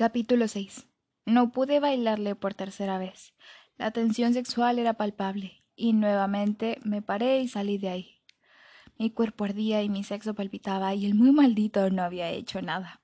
Capítulo 0.00 0.48
6. 0.48 0.86
No 1.26 1.52
pude 1.52 1.78
bailarle 1.78 2.34
por 2.34 2.54
tercera 2.54 2.96
vez. 2.96 3.34
La 3.76 3.90
tensión 3.90 4.32
sexual 4.32 4.78
era 4.78 4.94
palpable, 4.94 5.62
y 5.76 5.92
nuevamente 5.92 6.78
me 6.84 7.02
paré 7.02 7.42
y 7.42 7.48
salí 7.48 7.76
de 7.76 7.90
ahí. 7.90 8.22
Mi 8.98 9.10
cuerpo 9.10 9.44
ardía 9.44 9.82
y 9.82 9.90
mi 9.90 10.02
sexo 10.02 10.32
palpitaba, 10.32 10.94
y 10.94 11.04
el 11.04 11.14
muy 11.14 11.32
maldito 11.32 11.90
no 11.90 12.02
había 12.02 12.30
hecho 12.30 12.62
nada. 12.62 13.02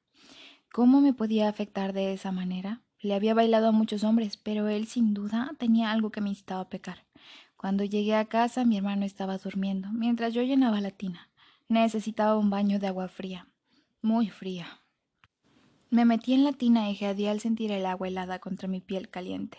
¿Cómo 0.72 1.02
me 1.02 1.12
podía 1.12 1.50
afectar 1.50 1.92
de 1.92 2.14
esa 2.14 2.32
manera? 2.32 2.80
Le 3.00 3.14
había 3.14 3.34
bailado 3.34 3.68
a 3.68 3.72
muchos 3.72 4.02
hombres, 4.02 4.38
pero 4.38 4.66
él 4.68 4.86
sin 4.86 5.12
duda 5.12 5.50
tenía 5.58 5.90
algo 5.90 6.10
que 6.10 6.22
me 6.22 6.30
incitaba 6.30 6.62
a 6.62 6.70
pecar. 6.70 7.04
Cuando 7.58 7.84
llegué 7.84 8.14
a 8.14 8.24
casa 8.24 8.64
mi 8.64 8.78
hermano 8.78 9.04
estaba 9.04 9.36
durmiendo, 9.36 9.90
mientras 9.92 10.32
yo 10.32 10.40
llenaba 10.40 10.80
la 10.80 10.92
tina. 10.92 11.28
Necesitaba 11.68 12.38
un 12.38 12.48
baño 12.48 12.78
de 12.78 12.86
agua 12.86 13.08
fría, 13.08 13.48
muy 14.00 14.30
fría. 14.30 14.80
Me 15.88 16.04
metí 16.04 16.32
en 16.34 16.42
la 16.42 16.52
tina 16.52 16.90
y 16.90 16.96
jadeé 16.96 17.28
al 17.28 17.38
sentir 17.38 17.70
el 17.70 17.86
agua 17.86 18.08
helada 18.08 18.40
contra 18.40 18.66
mi 18.66 18.80
piel 18.80 19.08
caliente. 19.08 19.58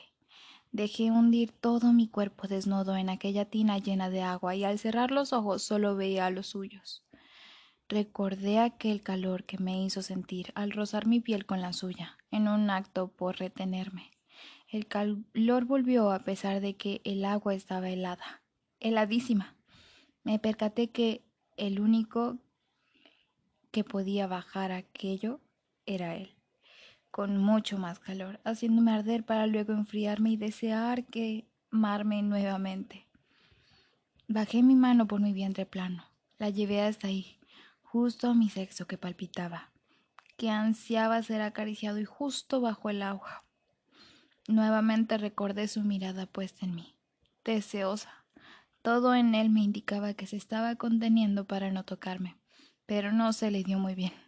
Dejé 0.73 1.09
hundir 1.09 1.53
todo 1.53 1.93
mi 1.93 2.09
cuerpo 2.09 2.49
desnudo 2.49 2.97
en 2.97 3.09
aquella 3.09 3.45
tina 3.45 3.77
llena 3.77 4.09
de 4.09 4.21
agua 4.21 4.53
y 4.53 4.65
al 4.65 4.77
cerrar 4.77 5.11
los 5.11 5.31
ojos 5.31 5.63
solo 5.63 5.95
veía 5.95 6.29
los 6.29 6.47
suyos. 6.47 7.05
Recordé 7.87 8.59
aquel 8.59 9.01
calor 9.01 9.45
que 9.45 9.57
me 9.57 9.81
hizo 9.81 10.01
sentir 10.01 10.51
al 10.55 10.71
rozar 10.71 11.07
mi 11.07 11.21
piel 11.21 11.45
con 11.45 11.61
la 11.61 11.71
suya, 11.71 12.17
en 12.29 12.49
un 12.49 12.69
acto 12.69 13.07
por 13.07 13.37
retenerme. 13.37 14.11
El 14.67 14.85
calor 14.85 15.63
volvió 15.63 16.11
a 16.11 16.19
pesar 16.19 16.59
de 16.59 16.75
que 16.75 16.99
el 17.05 17.23
agua 17.23 17.53
estaba 17.53 17.89
helada, 17.89 18.41
heladísima. 18.81 19.55
Me 20.25 20.39
percaté 20.39 20.89
que 20.89 21.23
el 21.55 21.79
único 21.79 22.37
que 23.71 23.85
podía 23.85 24.27
bajar 24.27 24.73
aquello 24.73 25.39
era 25.87 26.15
él, 26.15 26.35
con 27.09 27.37
mucho 27.37 27.79
más 27.79 27.97
calor, 27.97 28.39
haciéndome 28.43 28.91
arder 28.91 29.25
para 29.25 29.47
luego 29.47 29.73
enfriarme 29.73 30.31
y 30.31 30.37
desear 30.37 31.05
quemarme 31.05 32.21
nuevamente. 32.21 33.07
Bajé 34.27 34.61
mi 34.61 34.75
mano 34.75 35.07
por 35.07 35.21
mi 35.21 35.33
vientre 35.33 35.65
plano, 35.65 36.05
la 36.37 36.49
llevé 36.49 36.81
hasta 36.81 37.07
ahí, 37.07 37.39
justo 37.81 38.29
a 38.29 38.33
mi 38.35 38.49
sexo 38.49 38.85
que 38.85 38.97
palpitaba, 38.97 39.71
que 40.35 40.49
ansiaba 40.49 41.23
ser 41.23 41.41
acariciado 41.41 41.97
y 41.99 42.05
justo 42.05 42.61
bajo 42.61 42.89
el 42.89 43.01
agua. 43.01 43.45
Nuevamente 44.47 45.17
recordé 45.17 45.67
su 45.67 45.81
mirada 45.81 46.25
puesta 46.25 46.65
en 46.65 46.75
mí, 46.75 46.95
deseosa. 47.43 48.25
Todo 48.81 49.15
en 49.15 49.35
él 49.35 49.49
me 49.49 49.61
indicaba 49.61 50.13
que 50.13 50.27
se 50.27 50.37
estaba 50.37 50.75
conteniendo 50.75 51.45
para 51.45 51.71
no 51.71 51.83
tocarme, 51.83 52.37
pero 52.85 53.11
no 53.11 53.33
se 53.33 53.51
le 53.51 53.63
dio 53.63 53.79
muy 53.79 53.95
bien. 53.95 54.26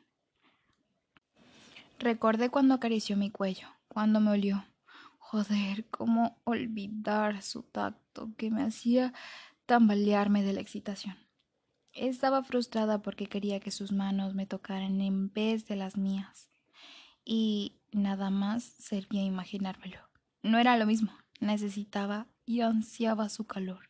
Recordé 2.00 2.50
cuando 2.50 2.76
acarició 2.76 3.18
mi 3.18 3.30
cuello, 3.30 3.68
cuando 3.90 4.22
me 4.22 4.32
olió. 4.32 4.64
Joder, 5.18 5.86
cómo 5.90 6.40
olvidar 6.46 7.42
su 7.42 7.62
tacto 7.62 8.32
que 8.38 8.50
me 8.50 8.64
hacía 8.64 9.14
tambalearme 9.66 10.42
de 10.42 10.54
la 10.54 10.62
excitación. 10.62 11.18
Estaba 11.92 12.42
frustrada 12.42 13.02
porque 13.02 13.28
quería 13.28 13.60
que 13.60 13.72
sus 13.72 13.92
manos 13.92 14.34
me 14.34 14.46
tocaran 14.46 15.02
en 15.02 15.34
vez 15.34 15.68
de 15.68 15.76
las 15.76 15.98
mías. 15.98 16.50
Y 17.26 17.76
nada 17.92 18.30
más 18.30 18.64
servía 18.64 19.24
imaginármelo. 19.24 20.00
No 20.42 20.58
era 20.58 20.78
lo 20.78 20.86
mismo. 20.86 21.12
Necesitaba 21.42 22.28
y 22.46 22.62
ansiaba 22.62 23.28
su 23.28 23.46
calor. 23.46 23.90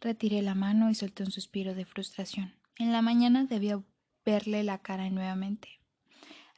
Retiré 0.00 0.42
la 0.42 0.56
mano 0.56 0.90
y 0.90 0.96
solté 0.96 1.22
un 1.22 1.30
suspiro 1.30 1.76
de 1.76 1.84
frustración. 1.84 2.52
En 2.76 2.92
la 2.92 3.00
mañana 3.00 3.44
debía 3.44 3.80
verle 4.24 4.64
la 4.64 4.78
cara 4.78 5.08
nuevamente. 5.08 5.77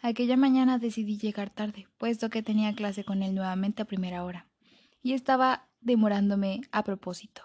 Aquella 0.02 0.36
mañana 0.36 0.78
decidí 0.78 1.18
llegar 1.18 1.50
tarde, 1.50 1.86
puesto 1.98 2.30
que 2.30 2.42
tenía 2.42 2.74
clase 2.74 3.04
con 3.04 3.22
él 3.22 3.34
nuevamente 3.34 3.82
a 3.82 3.86
primera 3.86 4.24
hora, 4.24 4.46
y 5.02 5.12
estaba 5.12 5.68
demorándome 5.80 6.62
a 6.72 6.84
propósito, 6.84 7.42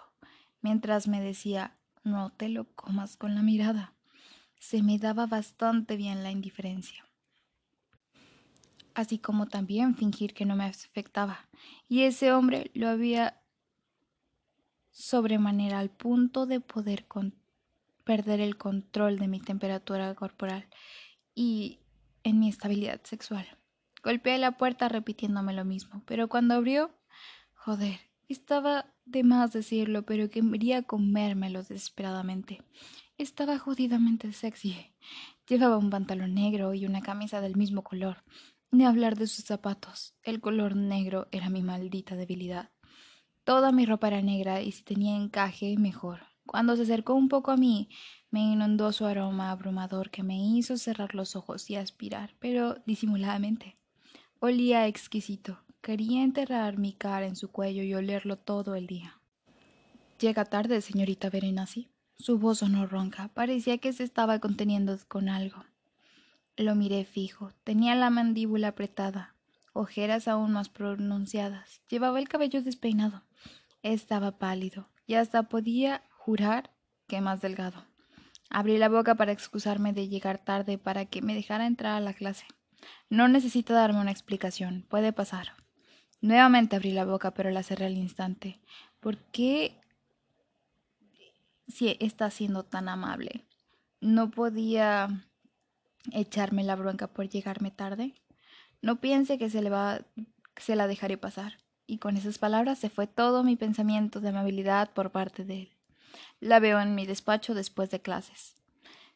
mientras 0.62 1.06
me 1.06 1.20
decía 1.20 1.76
no 2.06 2.30
te 2.30 2.48
lo 2.48 2.64
comas 2.74 3.16
con 3.16 3.34
la 3.34 3.42
mirada. 3.42 3.92
Se 4.60 4.80
me 4.82 4.98
daba 4.98 5.26
bastante 5.26 5.96
bien 5.96 6.22
la 6.22 6.30
indiferencia. 6.30 7.04
Así 8.94 9.18
como 9.18 9.48
también 9.48 9.96
fingir 9.96 10.32
que 10.32 10.46
no 10.46 10.54
me 10.54 10.64
afectaba. 10.64 11.48
Y 11.88 12.02
ese 12.02 12.32
hombre 12.32 12.70
lo 12.74 12.88
había 12.88 13.42
sobremanera 14.92 15.80
al 15.80 15.90
punto 15.90 16.46
de 16.46 16.60
poder 16.60 17.06
perder 18.04 18.40
el 18.40 18.56
control 18.56 19.18
de 19.18 19.28
mi 19.28 19.40
temperatura 19.40 20.14
corporal 20.14 20.66
y 21.34 21.80
en 22.26 22.40
mi 22.40 22.48
estabilidad 22.48 23.00
sexual. 23.04 23.46
Golpeé 24.02 24.36
la 24.38 24.56
puerta 24.56 24.88
repitiéndome 24.88 25.52
lo 25.52 25.64
mismo, 25.64 26.02
pero 26.06 26.28
cuando 26.28 26.54
abrió, 26.54 26.90
joder, 27.54 28.00
estaba 28.28 28.92
de 29.04 29.22
más 29.22 29.52
decirlo, 29.52 30.04
pero 30.04 30.28
quería 30.28 30.82
comérmelo 30.82 31.60
desesperadamente. 31.60 32.62
Estaba 33.16 33.58
jodidamente 33.60 34.32
sexy. 34.32 34.92
Llevaba 35.48 35.78
un 35.78 35.88
pantalón 35.88 36.34
negro 36.34 36.74
y 36.74 36.84
una 36.84 37.00
camisa 37.00 37.40
del 37.40 37.54
mismo 37.54 37.82
color. 37.84 38.24
Ni 38.72 38.84
hablar 38.84 39.16
de 39.16 39.28
sus 39.28 39.44
zapatos. 39.44 40.16
El 40.24 40.40
color 40.40 40.74
negro 40.74 41.28
era 41.30 41.48
mi 41.48 41.62
maldita 41.62 42.16
debilidad. 42.16 42.70
Toda 43.44 43.70
mi 43.70 43.86
ropa 43.86 44.08
era 44.08 44.20
negra 44.20 44.62
y 44.62 44.72
si 44.72 44.82
tenía 44.82 45.14
encaje, 45.14 45.76
mejor. 45.78 46.22
Cuando 46.44 46.74
se 46.74 46.82
acercó 46.82 47.14
un 47.14 47.28
poco 47.28 47.52
a 47.52 47.56
mí, 47.56 47.88
me 48.36 48.42
inundó 48.42 48.92
su 48.92 49.06
aroma 49.06 49.50
abrumador 49.50 50.10
que 50.10 50.22
me 50.22 50.36
hizo 50.36 50.76
cerrar 50.76 51.14
los 51.14 51.36
ojos 51.36 51.70
y 51.70 51.76
aspirar, 51.76 52.34
pero 52.38 52.74
disimuladamente. 52.84 53.78
Olía 54.40 54.86
exquisito. 54.86 55.58
Quería 55.80 56.22
enterrar 56.22 56.76
mi 56.76 56.92
cara 56.92 57.24
en 57.24 57.34
su 57.34 57.50
cuello 57.50 57.82
y 57.82 57.94
olerlo 57.94 58.36
todo 58.36 58.74
el 58.74 58.86
día. 58.86 59.18
Llega 60.20 60.44
tarde, 60.44 60.82
señorita 60.82 61.30
Berenasi. 61.30 61.88
Su 62.18 62.38
voz 62.38 62.58
sonó 62.58 62.84
ronca. 62.86 63.28
Parecía 63.28 63.78
que 63.78 63.94
se 63.94 64.04
estaba 64.04 64.38
conteniendo 64.38 64.98
con 65.08 65.30
algo. 65.30 65.64
Lo 66.58 66.74
miré 66.74 67.06
fijo. 67.06 67.52
Tenía 67.64 67.94
la 67.94 68.10
mandíbula 68.10 68.68
apretada, 68.68 69.34
ojeras 69.72 70.28
aún 70.28 70.52
más 70.52 70.68
pronunciadas. 70.68 71.80
Llevaba 71.88 72.18
el 72.18 72.28
cabello 72.28 72.60
despeinado. 72.60 73.22
Estaba 73.82 74.32
pálido 74.32 74.90
y 75.06 75.14
hasta 75.14 75.44
podía 75.44 76.02
jurar 76.10 76.70
que 77.06 77.22
más 77.22 77.40
delgado. 77.40 77.86
Abrí 78.50 78.78
la 78.78 78.88
boca 78.88 79.14
para 79.14 79.32
excusarme 79.32 79.92
de 79.92 80.08
llegar 80.08 80.38
tarde 80.38 80.78
para 80.78 81.06
que 81.06 81.22
me 81.22 81.34
dejara 81.34 81.66
entrar 81.66 81.94
a 81.94 82.00
la 82.00 82.14
clase. 82.14 82.46
No 83.10 83.28
necesita 83.28 83.74
darme 83.74 84.00
una 84.00 84.10
explicación. 84.10 84.84
Puede 84.88 85.12
pasar. 85.12 85.54
Nuevamente 86.20 86.76
abrí 86.76 86.92
la 86.92 87.04
boca, 87.04 87.32
pero 87.32 87.50
la 87.50 87.62
cerré 87.62 87.86
al 87.86 87.96
instante. 87.96 88.60
¿Por 89.00 89.18
qué 89.18 89.80
si 91.68 91.96
está 92.00 92.30
siendo 92.30 92.64
tan 92.64 92.88
amable? 92.88 93.44
¿No 94.00 94.30
podía 94.30 95.08
echarme 96.12 96.64
la 96.64 96.76
bronca 96.76 97.08
por 97.08 97.28
llegarme 97.28 97.70
tarde? 97.70 98.14
No 98.82 99.00
piense 99.00 99.38
que 99.38 99.50
se 99.50 99.62
le 99.62 99.70
va 99.70 100.00
se 100.56 100.76
la 100.76 100.86
dejaré 100.86 101.16
pasar. 101.16 101.58
Y 101.86 101.98
con 101.98 102.16
esas 102.16 102.38
palabras 102.38 102.78
se 102.78 102.90
fue 102.90 103.06
todo 103.06 103.44
mi 103.44 103.56
pensamiento 103.56 104.20
de 104.20 104.30
amabilidad 104.30 104.92
por 104.92 105.12
parte 105.12 105.44
de 105.44 105.62
él. 105.62 105.75
La 106.40 106.60
veo 106.60 106.80
en 106.80 106.94
mi 106.94 107.06
despacho 107.06 107.54
después 107.54 107.90
de 107.90 108.00
clases. 108.00 108.56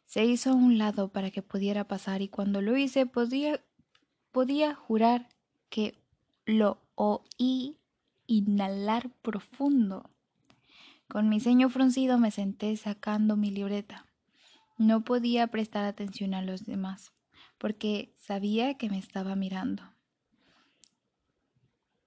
Se 0.04 0.24
hizo 0.24 0.50
a 0.50 0.54
un 0.54 0.78
lado 0.78 1.12
para 1.12 1.30
que 1.30 1.42
pudiera 1.42 1.86
pasar 1.86 2.22
y 2.22 2.28
cuando 2.28 2.62
lo 2.62 2.76
hice 2.76 3.06
podía, 3.06 3.60
podía 4.32 4.74
jurar 4.74 5.28
que 5.68 6.02
lo 6.46 6.82
oí 6.94 7.78
inhalar 8.26 9.10
profundo. 9.22 10.10
Con 11.08 11.28
mi 11.28 11.40
ceño 11.40 11.70
fruncido 11.70 12.18
me 12.18 12.30
senté 12.30 12.76
sacando 12.76 13.36
mi 13.36 13.50
libreta. 13.50 14.06
No 14.78 15.04
podía 15.04 15.48
prestar 15.48 15.84
atención 15.84 16.34
a 16.34 16.42
los 16.42 16.64
demás, 16.64 17.12
porque 17.58 18.14
sabía 18.16 18.78
que 18.78 18.88
me 18.88 18.98
estaba 18.98 19.36
mirando. 19.36 19.82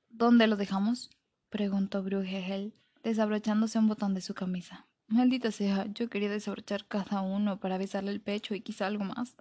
¿Dónde 0.10 0.48
lo 0.48 0.56
dejamos? 0.56 1.10
preguntó 1.50 2.02
Bruegel, 2.02 2.74
desabrochándose 3.04 3.78
un 3.78 3.88
botón 3.88 4.14
de 4.14 4.22
su 4.22 4.34
camisa. 4.34 4.88
Maldita 5.08 5.52
sea, 5.52 5.86
yo 5.94 6.10
quería 6.10 6.30
desabrochar 6.30 6.88
cada 6.88 7.22
uno 7.22 7.60
para 7.60 7.78
besarle 7.78 8.12
el 8.12 8.22
pecho 8.22 8.56
y 8.56 8.62
quizá 8.62 8.88
algo 8.88 9.04
más. 9.04 9.36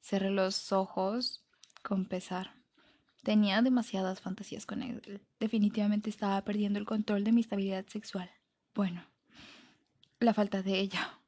Cerré 0.00 0.30
los 0.30 0.72
ojos 0.72 1.44
con 1.82 2.06
pesar. 2.06 2.54
Tenía 3.22 3.60
demasiadas 3.62 4.20
fantasías 4.20 4.64
con 4.64 4.82
él. 4.82 5.20
Definitivamente 5.38 6.08
estaba 6.08 6.42
perdiendo 6.42 6.78
el 6.78 6.86
control 6.86 7.24
de 7.24 7.32
mi 7.32 7.42
estabilidad 7.42 7.84
sexual. 7.86 8.30
Bueno, 8.74 9.04
la 10.18 10.34
falta 10.34 10.62
de 10.62 10.80
ella. 10.80 11.18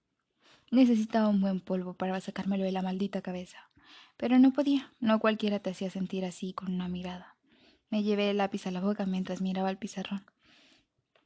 Necesitaba 0.70 1.28
un 1.28 1.40
buen 1.40 1.60
polvo 1.60 1.94
para 1.94 2.20
sacármelo 2.20 2.64
de 2.64 2.72
la 2.72 2.82
maldita 2.82 3.22
cabeza. 3.22 3.70
Pero 4.16 4.38
no 4.38 4.52
podía. 4.52 4.92
No 5.00 5.18
cualquiera 5.18 5.58
te 5.58 5.70
hacía 5.70 5.90
sentir 5.90 6.24
así 6.24 6.52
con 6.52 6.72
una 6.72 6.88
mirada. 6.88 7.36
Me 7.90 8.02
llevé 8.02 8.30
el 8.30 8.36
lápiz 8.36 8.66
a 8.66 8.70
la 8.70 8.80
boca 8.80 9.04
mientras 9.04 9.40
miraba 9.40 9.68
el 9.68 9.78
pizarrón, 9.78 10.24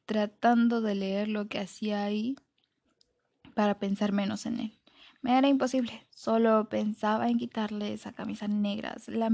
tratando 0.05 0.81
de 0.81 0.95
leer 0.95 1.27
lo 1.27 1.47
que 1.47 1.59
hacía 1.59 2.03
ahí 2.03 2.35
para 3.53 3.79
pensar 3.79 4.11
menos 4.11 4.45
en 4.45 4.59
él. 4.59 4.79
Me 5.21 5.37
era 5.37 5.47
imposible. 5.47 6.05
Solo 6.11 6.69
pensaba 6.69 7.29
en 7.29 7.37
quitarle 7.37 7.93
esa 7.93 8.13
camisa 8.13 8.47
negra. 8.47 8.95
La 9.07 9.31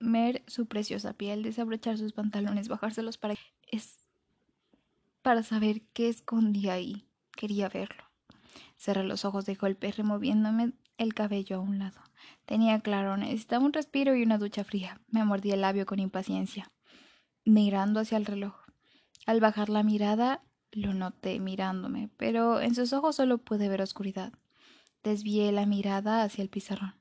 lamer 0.00 0.42
su 0.46 0.66
preciosa 0.66 1.14
piel, 1.14 1.42
desabrochar 1.42 1.98
sus 1.98 2.12
pantalones, 2.12 2.68
bajárselos 2.68 3.18
para... 3.18 3.34
Es 3.70 4.00
para 5.22 5.42
saber 5.42 5.82
qué 5.94 6.08
escondía 6.08 6.74
ahí. 6.74 7.06
Quería 7.34 7.68
verlo. 7.68 8.04
Cerré 8.76 9.04
los 9.04 9.24
ojos 9.24 9.46
de 9.46 9.54
golpe, 9.54 9.90
removiéndome 9.90 10.72
el 10.98 11.14
cabello 11.14 11.56
a 11.56 11.60
un 11.60 11.78
lado. 11.78 12.00
Tenía 12.44 12.80
claro, 12.80 13.16
necesitaba 13.16 13.64
un 13.64 13.72
respiro 13.72 14.14
y 14.14 14.22
una 14.22 14.36
ducha 14.36 14.64
fría. 14.64 15.00
Me 15.08 15.24
mordí 15.24 15.50
el 15.50 15.62
labio 15.62 15.86
con 15.86 15.98
impaciencia, 15.98 16.70
mirando 17.44 18.00
hacia 18.00 18.18
el 18.18 18.26
reloj. 18.26 18.63
Al 19.26 19.40
bajar 19.40 19.70
la 19.70 19.82
mirada, 19.82 20.42
lo 20.70 20.92
noté 20.92 21.40
mirándome, 21.40 22.10
pero 22.16 22.60
en 22.60 22.74
sus 22.74 22.92
ojos 22.92 23.16
solo 23.16 23.38
pude 23.38 23.68
ver 23.68 23.80
oscuridad. 23.80 24.32
Desvié 25.02 25.50
la 25.52 25.66
mirada 25.66 26.22
hacia 26.22 26.42
el 26.42 26.50
pizarrón. 26.50 26.94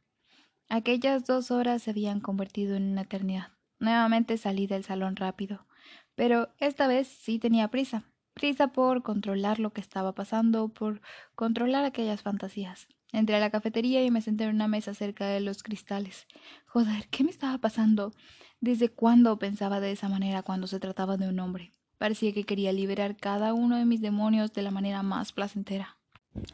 Aquellas 0.69 1.25
dos 1.25 1.51
horas 1.51 1.83
se 1.83 1.91
habían 1.91 2.21
convertido 2.21 2.75
en 2.75 2.91
una 2.91 3.01
eternidad. 3.01 3.51
Nuevamente 3.79 4.37
salí 4.37 4.67
del 4.67 4.83
salón 4.85 5.15
rápido, 5.15 5.65
pero 6.15 6.49
esta 6.59 6.87
vez 6.87 7.07
sí 7.07 7.39
tenía 7.39 7.67
prisa. 7.67 8.05
Prisa 8.33 8.69
por 8.69 9.03
controlar 9.03 9.59
lo 9.59 9.73
que 9.73 9.81
estaba 9.81 10.15
pasando, 10.15 10.69
por 10.69 11.01
controlar 11.35 11.83
aquellas 11.85 12.21
fantasías. 12.21 12.87
Entré 13.11 13.35
a 13.35 13.39
la 13.39 13.51
cafetería 13.51 14.03
y 14.03 14.09
me 14.09 14.21
senté 14.21 14.45
en 14.45 14.55
una 14.55 14.67
mesa 14.67 14.93
cerca 14.93 15.27
de 15.27 15.39
los 15.39 15.61
cristales. 15.61 16.25
Joder, 16.65 17.07
¿qué 17.09 17.23
me 17.23 17.29
estaba 17.29 17.57
pasando? 17.59 18.13
¿Desde 18.59 18.89
cuándo 18.89 19.37
pensaba 19.37 19.79
de 19.79 19.91
esa 19.91 20.09
manera 20.09 20.41
cuando 20.41 20.65
se 20.65 20.79
trataba 20.79 21.17
de 21.17 21.29
un 21.29 21.39
hombre? 21.39 21.73
Parecía 21.97 22.33
que 22.33 22.43
quería 22.43 22.71
liberar 22.71 23.15
cada 23.15 23.53
uno 23.53 23.77
de 23.77 23.85
mis 23.85 24.01
demonios 24.01 24.53
de 24.53 24.61
la 24.61 24.71
manera 24.71 25.03
más 25.03 25.31
placentera. 25.31 25.97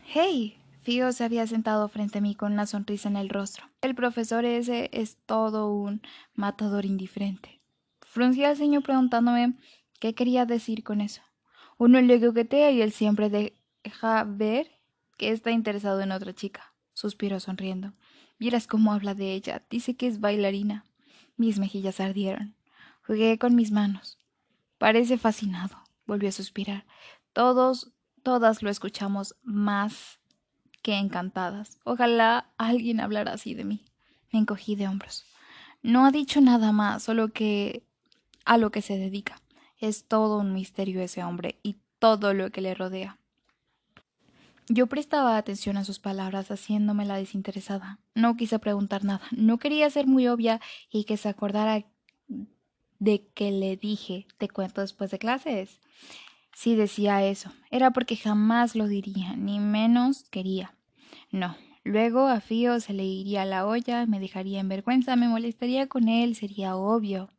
¡Hey! 0.06 0.58
Fío 0.82 1.12
se 1.12 1.24
había 1.24 1.46
sentado 1.46 1.88
frente 1.90 2.20
a 2.20 2.22
mí 2.22 2.36
con 2.36 2.54
una 2.54 2.66
sonrisa 2.66 3.10
en 3.10 3.18
el 3.18 3.30
rostro. 3.30 3.66
El 3.82 3.96
profesor 3.96 4.46
ese 4.46 4.90
es 4.94 5.18
todo 5.26 5.72
un 5.72 6.02
matador 6.36 6.86
indiferente. 6.86 7.60
Fruncí 8.02 8.44
al 8.44 8.58
ceño 8.58 8.82
preguntándome 8.82 9.54
qué 10.00 10.16
quería 10.16 10.46
decir 10.46 10.84
con 10.84 11.02
eso. 11.02 11.22
Uno 11.78 12.02
le 12.02 12.20
coquetea 12.20 12.72
y 12.72 12.82
él 12.82 12.92
siempre 12.92 13.30
deja 13.30 14.24
ver 14.24 14.72
que 15.18 15.32
está 15.32 15.52
interesado 15.52 16.02
en 16.02 16.12
otra 16.12 16.34
chica. 16.34 16.74
Suspiró 16.94 17.40
sonriendo. 17.40 17.94
Vieras 18.40 18.68
cómo 18.68 18.94
habla 18.94 19.16
de 19.16 19.34
ella. 19.34 19.64
Dice 19.70 19.96
que 19.96 20.08
es 20.08 20.20
bailarina. 20.20 20.86
Mis 21.38 21.60
mejillas 21.60 22.00
ardieron. 22.00 22.56
Jugué 23.06 23.38
con 23.38 23.56
mis 23.56 23.72
manos. 23.72 24.19
Parece 24.80 25.20
fascinado. 25.20 25.78
Volvió 26.08 26.30
a 26.30 26.32
suspirar. 26.32 26.86
Todos, 27.34 27.92
todas 28.24 28.64
lo 28.64 28.72
escuchamos 28.72 29.36
más 29.44 30.20
que 30.82 30.96
encantadas. 30.96 31.78
Ojalá 31.84 32.50
alguien 32.58 33.02
hablara 33.02 33.34
así 33.34 33.54
de 33.54 33.66
mí. 33.66 33.86
Me 34.32 34.40
encogí 34.40 34.76
de 34.76 34.88
hombros. 34.88 35.26
No 35.84 36.06
ha 36.06 36.12
dicho 36.12 36.42
nada 36.42 36.72
más, 36.72 37.04
solo 37.04 37.32
que 37.32 37.84
a 38.46 38.58
lo 38.58 38.72
que 38.72 38.82
se 38.82 38.98
dedica. 38.98 39.42
Es 39.78 40.06
todo 40.06 40.40
un 40.40 40.54
misterio 40.54 41.02
ese 41.02 41.24
hombre 41.24 41.60
y 41.62 41.78
todo 42.00 42.34
lo 42.34 42.50
que 42.50 42.62
le 42.62 42.74
rodea. 42.74 43.18
Yo 44.70 44.88
prestaba 44.88 45.36
atención 45.36 45.78
a 45.78 45.84
sus 45.84 46.00
palabras, 46.00 46.52
haciéndome 46.52 47.06
la 47.06 47.18
desinteresada. 47.18 48.00
No 48.16 48.38
quise 48.38 48.60
preguntar 48.60 49.04
nada. 49.04 49.26
No 49.32 49.58
quería 49.58 49.90
ser 49.90 50.08
muy 50.08 50.28
obvia 50.28 50.62
y 50.90 51.04
que 51.04 51.18
se 51.18 51.28
acordara 51.28 51.86
de 53.00 53.28
que 53.34 53.52
le 53.52 53.78
dije, 53.78 54.28
te 54.38 54.50
cuento 54.50 54.82
después 54.82 55.10
de 55.12 55.20
clases. 55.20 55.80
Si 56.54 56.76
decía 56.76 57.24
eso, 57.24 57.52
era 57.72 57.92
porque 57.92 58.18
jamás 58.18 58.76
lo 58.76 58.88
diría, 58.88 59.36
ni 59.36 59.60
menos 59.60 60.26
quería. 60.30 60.76
No. 61.32 61.56
Luego 61.86 62.28
a 62.28 62.42
Fío 62.42 62.80
se 62.82 62.94
le 62.94 63.06
iría 63.06 63.46
la 63.46 63.66
olla, 63.66 64.06
me 64.06 64.20
dejaría 64.20 64.60
en 64.60 64.68
vergüenza, 64.68 65.16
me 65.16 65.30
molestaría 65.30 65.88
con 65.88 66.10
él, 66.10 66.36
sería 66.36 66.76
obvio. 66.76 67.30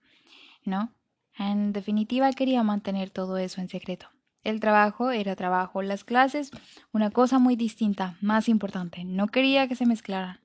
No. 0.64 0.92
En 1.38 1.72
definitiva 1.72 2.32
quería 2.32 2.62
mantener 2.62 3.10
todo 3.10 3.36
eso 3.36 3.60
en 3.60 3.68
secreto. 3.68 4.08
El 4.42 4.58
trabajo 4.58 5.10
era 5.10 5.36
trabajo, 5.36 5.82
las 5.82 6.04
clases 6.04 6.50
una 6.92 7.10
cosa 7.10 7.38
muy 7.38 7.56
distinta, 7.56 8.16
más 8.22 8.48
importante. 8.48 9.04
No 9.04 9.26
quería 9.28 9.68
que 9.68 9.76
se 9.76 9.86
mezclaran. 9.86 10.40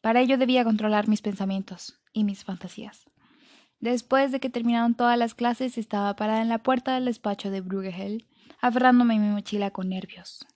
Para 0.00 0.20
ello 0.20 0.36
debía 0.36 0.64
controlar 0.64 1.08
mis 1.08 1.22
pensamientos 1.22 2.00
y 2.12 2.24
mis 2.24 2.44
fantasías. 2.44 3.06
Después 3.80 4.32
de 4.32 4.40
que 4.40 4.50
terminaron 4.50 4.94
todas 4.94 5.18
las 5.18 5.34
clases, 5.34 5.78
estaba 5.78 6.16
parada 6.16 6.42
en 6.42 6.48
la 6.48 6.62
puerta 6.62 6.94
del 6.94 7.04
despacho 7.04 7.50
de 7.50 7.60
Bruegel, 7.60 8.26
aferrándome 8.60 9.16
a 9.16 9.18
mi 9.18 9.28
mochila 9.28 9.70
con 9.70 9.90
nervios. 9.90 10.46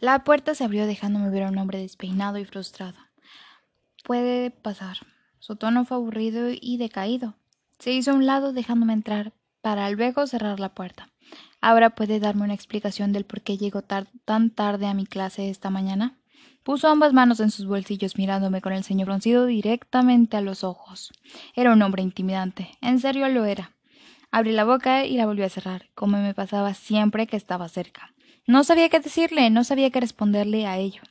La 0.00 0.24
puerta 0.24 0.54
se 0.54 0.64
abrió 0.64 0.86
dejándome 0.86 1.30
ver 1.30 1.44
a 1.44 1.48
un 1.48 1.58
hombre 1.58 1.78
despeinado 1.78 2.38
y 2.38 2.44
frustrado. 2.44 2.98
Puede 4.04 4.50
pasar. 4.50 4.96
Su 5.38 5.56
tono 5.56 5.84
fue 5.84 5.96
aburrido 5.96 6.48
y 6.50 6.76
decaído. 6.76 7.36
Se 7.78 7.92
hizo 7.92 8.10
a 8.10 8.14
un 8.14 8.26
lado 8.26 8.52
dejándome 8.52 8.92
entrar, 8.92 9.32
para 9.60 9.88
luego 9.90 10.26
cerrar 10.26 10.60
la 10.60 10.74
puerta. 10.74 11.08
Ahora 11.60 11.90
puede 11.90 12.18
darme 12.18 12.42
una 12.42 12.54
explicación 12.54 13.12
del 13.12 13.24
por 13.24 13.42
qué 13.42 13.56
llegó 13.56 13.82
tan 13.82 14.50
tarde 14.50 14.86
a 14.86 14.94
mi 14.94 15.06
clase 15.06 15.48
esta 15.48 15.70
mañana. 15.70 16.18
Puso 16.62 16.88
ambas 16.88 17.12
manos 17.12 17.40
en 17.40 17.50
sus 17.50 17.66
bolsillos 17.66 18.16
mirándome 18.16 18.60
con 18.60 18.72
el 18.72 18.84
ceño 18.84 19.04
fruncido 19.04 19.46
directamente 19.46 20.36
a 20.36 20.40
los 20.40 20.62
ojos. 20.62 21.12
Era 21.54 21.72
un 21.72 21.82
hombre 21.82 22.02
intimidante. 22.02 22.70
En 22.80 23.00
serio 23.00 23.28
lo 23.28 23.44
era. 23.44 23.72
Abrí 24.30 24.52
la 24.52 24.64
boca 24.64 25.04
y 25.04 25.16
la 25.16 25.26
volví 25.26 25.42
a 25.42 25.48
cerrar, 25.48 25.90
como 25.94 26.18
me 26.18 26.34
pasaba 26.34 26.72
siempre 26.74 27.26
que 27.26 27.36
estaba 27.36 27.68
cerca. 27.68 28.14
No 28.46 28.64
sabía 28.64 28.88
qué 28.88 29.00
decirle, 29.00 29.50
no 29.50 29.64
sabía 29.64 29.90
qué 29.90 30.00
responderle 30.00 30.66
a 30.66 30.78
ello. 30.78 31.02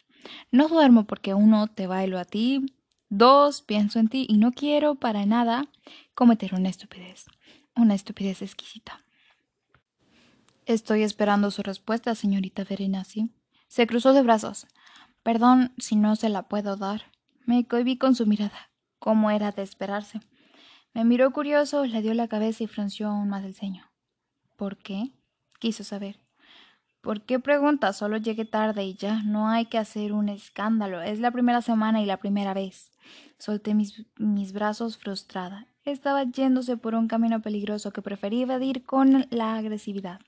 No 0.51 0.67
duermo 0.67 1.05
porque 1.05 1.33
uno 1.33 1.67
te 1.67 1.87
bailo 1.87 2.17
a 2.17 2.25
ti, 2.25 2.65
dos 3.09 3.61
pienso 3.61 3.99
en 3.99 4.07
ti 4.07 4.25
y 4.27 4.37
no 4.37 4.51
quiero 4.51 4.95
para 4.95 5.25
nada 5.25 5.65
cometer 6.13 6.55
una 6.55 6.69
estupidez, 6.69 7.25
una 7.75 7.93
estupidez 7.93 8.41
exquisita. 8.41 9.03
Estoy 10.65 11.03
esperando 11.03 11.51
su 11.51 11.61
respuesta, 11.63 12.15
señorita 12.15 12.63
Verenasi. 12.63 13.29
Se 13.67 13.87
cruzó 13.87 14.13
de 14.13 14.21
brazos. 14.21 14.67
Perdón 15.23 15.73
si 15.77 15.95
no 15.95 16.15
se 16.15 16.29
la 16.29 16.47
puedo 16.47 16.77
dar. 16.77 17.03
Me 17.45 17.65
cohibí 17.67 17.97
con 17.97 18.15
su 18.15 18.25
mirada, 18.25 18.71
como 18.99 19.31
era 19.31 19.51
de 19.51 19.61
esperarse. 19.63 20.19
Me 20.93 21.05
miró 21.05 21.31
curioso, 21.31 21.85
le 21.85 22.01
dio 22.01 22.13
la 22.13 22.27
cabeza 22.27 22.63
y 22.63 22.67
frunció 22.67 23.09
aún 23.09 23.29
más 23.29 23.43
el 23.43 23.53
ceño. 23.53 23.85
¿Por 24.57 24.77
qué? 24.77 25.11
quiso 25.59 25.83
saber. 25.83 26.19
¿Por 27.01 27.21
qué 27.23 27.39
pregunta? 27.39 27.93
Solo 27.93 28.17
llegué 28.17 28.45
tarde 28.45 28.83
y 28.83 28.95
ya. 28.95 29.23
No 29.23 29.47
hay 29.47 29.65
que 29.65 29.77
hacer 29.77 30.11
un 30.13 30.29
escándalo. 30.29 31.01
Es 31.01 31.19
la 31.19 31.31
primera 31.31 31.61
semana 31.61 32.01
y 32.01 32.05
la 32.05 32.17
primera 32.17 32.53
vez. 32.53 32.91
Solté 33.39 33.73
mis, 33.73 34.05
mis 34.17 34.53
brazos 34.53 34.97
frustrada. 34.97 35.67
Estaba 35.83 36.23
yéndose 36.23 36.77
por 36.77 36.93
un 36.93 37.07
camino 37.07 37.41
peligroso 37.41 37.91
que 37.91 38.03
preferí 38.03 38.43
evadir 38.43 38.85
con 38.85 39.25
la 39.31 39.55
agresividad. 39.55 40.19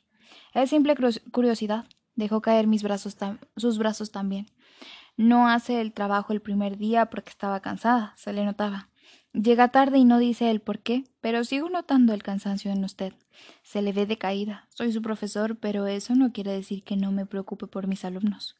Es 0.53 0.71
simple 0.71 0.95
curiosidad. 1.31 1.85
Dejó 2.15 2.41
caer 2.41 2.67
mis 2.67 2.83
brazos 2.83 3.17
sus 3.55 3.77
brazos 3.77 4.11
también. 4.11 4.47
No 5.17 5.47
hace 5.47 5.81
el 5.81 5.93
trabajo 5.93 6.33
el 6.33 6.41
primer 6.41 6.77
día 6.77 7.07
porque 7.07 7.29
estaba 7.29 7.59
cansada, 7.59 8.13
se 8.17 8.33
le 8.33 8.45
notaba. 8.45 8.89
Llega 9.33 9.69
tarde 9.69 9.97
y 9.97 10.05
no 10.05 10.19
dice 10.19 10.51
el 10.51 10.59
por 10.59 10.79
qué, 10.79 11.05
pero 11.19 11.43
sigo 11.43 11.69
notando 11.69 12.13
el 12.13 12.21
cansancio 12.21 12.71
en 12.71 12.83
usted. 12.83 13.13
Se 13.63 13.81
le 13.81 13.91
ve 13.91 14.05
decaída. 14.05 14.67
Soy 14.69 14.91
su 14.91 15.01
profesor, 15.01 15.57
pero 15.57 15.87
eso 15.87 16.13
no 16.13 16.31
quiere 16.31 16.51
decir 16.51 16.83
que 16.83 16.97
no 16.97 17.11
me 17.11 17.25
preocupe 17.25 17.65
por 17.65 17.87
mis 17.87 18.05
alumnos. 18.05 18.55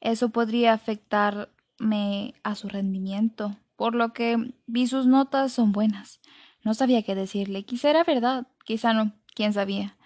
Eso 0.00 0.28
podría 0.28 0.74
afectarme 0.74 2.34
a 2.44 2.54
su 2.54 2.68
rendimiento, 2.68 3.56
por 3.74 3.96
lo 3.96 4.12
que 4.12 4.54
vi 4.66 4.86
sus 4.86 5.06
notas 5.06 5.52
son 5.52 5.72
buenas. 5.72 6.20
No 6.62 6.74
sabía 6.74 7.02
qué 7.02 7.16
decirle. 7.16 7.64
Quizá 7.64 7.90
era 7.90 8.04
verdad, 8.04 8.46
quizá 8.64 8.92
no, 8.92 9.12
quién 9.34 9.52
sabía. 9.52 9.96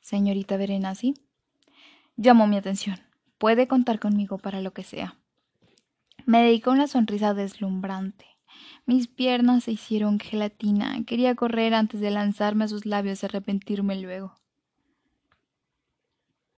Señorita 0.00 0.56
Verenasi, 0.56 1.14
llamó 2.16 2.46
mi 2.46 2.56
atención. 2.56 3.00
Puede 3.38 3.68
contar 3.68 3.98
conmigo 3.98 4.38
para 4.38 4.60
lo 4.60 4.72
que 4.72 4.82
sea. 4.82 5.16
Me 6.24 6.42
dedicó 6.42 6.70
una 6.72 6.88
sonrisa 6.88 7.34
deslumbrante. 7.34 8.26
Mis 8.86 9.06
piernas 9.06 9.64
se 9.64 9.72
hicieron 9.72 10.18
gelatina. 10.18 11.04
Quería 11.06 11.34
correr 11.34 11.74
antes 11.74 12.00
de 12.00 12.10
lanzarme 12.10 12.64
a 12.64 12.68
sus 12.68 12.86
labios 12.86 13.22
y 13.22 13.26
arrepentirme 13.26 14.00
luego. 14.00 14.34